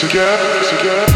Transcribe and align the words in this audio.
Together, 0.00 0.62
together. 0.64 1.09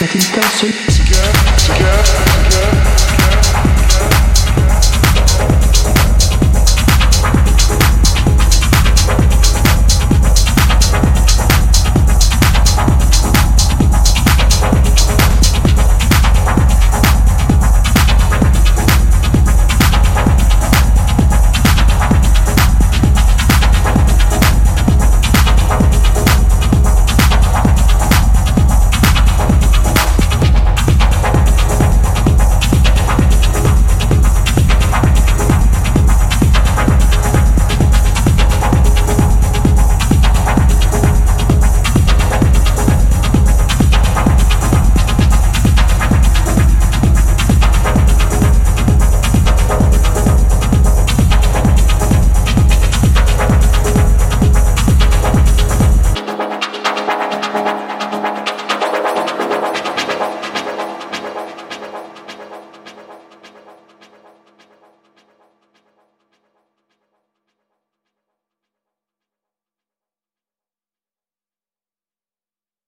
Second 0.00 0.32
concert. 0.32 2.29